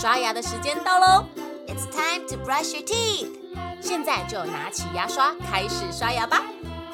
[0.00, 1.26] 刷牙的时间到喽
[1.66, 3.28] ！It's time to brush your teeth。
[3.82, 6.42] 现在就拿起牙刷开始刷牙吧。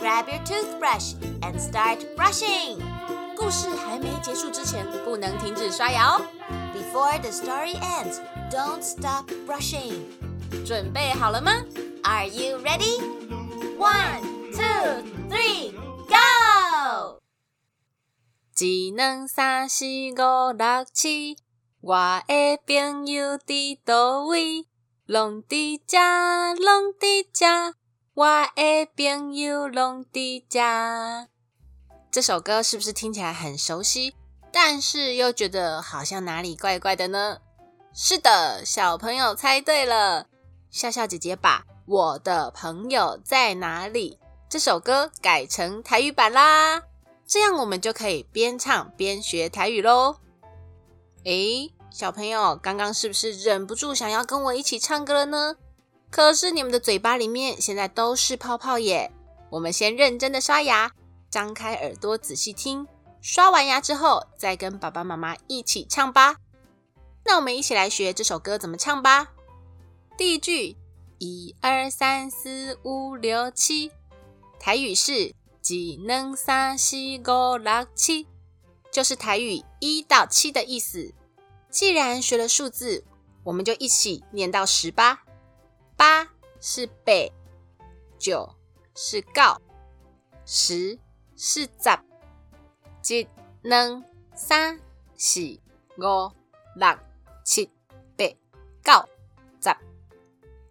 [0.00, 2.80] Grab your toothbrush and start brushing。
[3.36, 6.26] 故事还没结束之前，不能停止刷牙哦。
[6.74, 8.18] Before the story ends,
[8.50, 10.00] don't stop brushing。
[10.66, 11.52] 准备好了吗
[12.02, 13.00] ？Are you ready?
[13.78, 15.70] One, two, three,
[16.08, 17.20] go！
[18.58, 21.36] 一、二、三、四、五、六、七。
[21.88, 24.66] 我的朋友伫倒位？
[25.06, 25.96] 拢伫遮，
[26.60, 27.76] 拢伫遮。
[28.12, 31.28] 我的朋友拢伫遮。
[32.10, 34.16] 这首歌是不是听起来很熟悉，
[34.50, 37.38] 但是又觉得好像哪里怪怪的呢？
[37.94, 40.26] 是的，小朋友猜对了。
[40.68, 44.18] 笑笑姐姐把我的朋友在哪里
[44.48, 46.82] 这首歌改成台语版啦，
[47.24, 50.16] 这样我们就可以边唱边学台语喽。
[51.22, 51.72] 诶。
[51.96, 55.56] 小朋友，刚刚是不是忍不住想要跟我一起唱歌了呢？
[56.10, 59.10] 可是你们的嘴巴里面现在都是泡泡耶。
[59.48, 60.92] 我们先认真的刷牙，
[61.30, 62.86] 张开耳朵仔细听。
[63.22, 66.36] 刷完牙之后，再跟爸爸妈妈一起唱吧。
[67.24, 69.28] 那我们一起来学这首歌怎么唱吧。
[70.18, 70.76] 第一句，
[71.16, 73.90] 一二三四五六七，
[74.60, 78.26] 台语是几能三四五六七，
[78.92, 81.14] 就是台语一到七的意思。
[81.76, 83.04] 既然学了数字，
[83.44, 85.22] 我们就一起念到十八。
[85.94, 86.26] 八
[86.58, 87.30] 是北，
[88.18, 88.48] 九
[88.94, 89.60] 是告，
[90.46, 90.98] 十
[91.36, 93.28] 是十，一、
[93.70, 94.02] 二、
[94.34, 94.80] 三、
[95.18, 95.60] 四、
[95.98, 96.32] 五、
[96.76, 96.98] 六、
[97.44, 97.70] 七、
[98.16, 98.24] 八、
[98.82, 99.08] 九、
[99.60, 99.76] 十。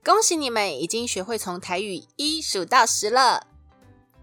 [0.03, 3.45] 恭喜你们已经学会从台语一数到十了。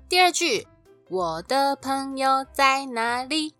[0.08, 0.66] 第二句，
[1.08, 3.54] 我的朋友在哪里？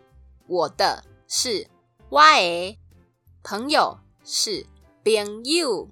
[0.49, 1.69] 我的是
[2.11, 2.82] Y。
[3.45, 4.65] 朋友是
[5.05, 5.89] 朋友，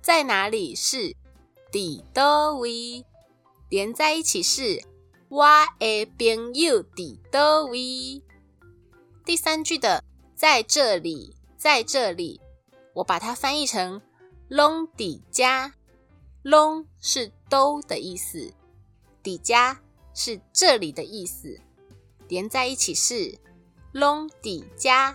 [0.00, 1.16] 在哪里是？
[1.72, 3.04] 伫倒位，
[3.68, 4.84] 连在一起是
[5.28, 5.44] 我
[5.80, 8.22] 的朋友伫倒位。
[9.24, 10.04] 第三句的
[10.36, 12.40] 在这里，在这里，
[12.94, 14.00] 我把它翻译成
[14.46, 15.74] 拢底家，
[16.42, 18.54] 拢是都的意思，
[19.22, 19.80] 底家
[20.14, 21.60] 是这里的意思，
[22.28, 23.36] 连在一起是
[23.90, 25.14] 拢底家。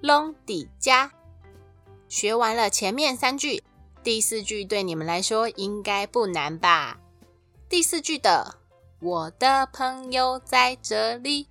[0.00, 1.12] 拢底加，
[2.08, 3.62] 学完了前面三句，
[4.04, 7.00] 第四句对你们来说应该不难吧？
[7.68, 8.56] 第四句的
[9.02, 11.48] “我的朋友在这里”，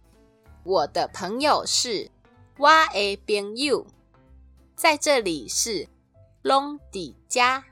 [0.63, 2.09] 我的朋友是
[2.57, 3.85] 我的朋友，
[4.75, 5.87] 在这里是
[6.41, 7.65] 拢底加，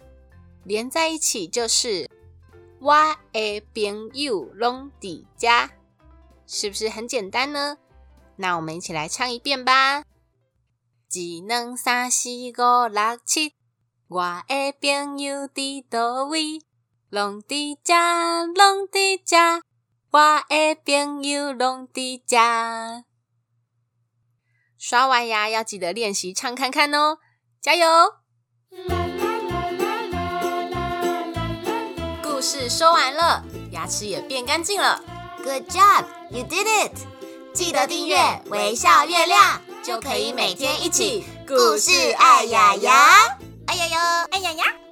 [0.63, 2.09] 连在一起就是
[2.79, 2.93] 我
[3.31, 5.71] 的朋友拢底加，
[6.45, 7.77] 是不是很简单呢？
[8.35, 10.03] 那我们一起来唱一遍吧。
[11.19, 13.53] 一、二、三、四、五、六、七，
[14.09, 16.59] 我的朋友伫倒位？
[17.09, 17.93] 拢伫遮，
[18.53, 19.61] 拢伫遮。
[20.11, 22.37] 我的朋友拢伫遮。
[24.77, 27.19] 刷完牙要记得练习唱看看哦，
[27.61, 27.87] 加油！
[32.21, 35.01] 故事说完了，牙齿也变干净了。
[35.43, 36.91] Good job, you did it！
[37.53, 39.61] 记得订阅微笑月亮。
[39.85, 43.37] 就可以每天一起故事爱呀呀，
[43.67, 44.84] 爱呀呀，爱呀呀。